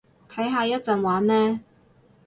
[0.27, 1.59] 睇下一陣玩咩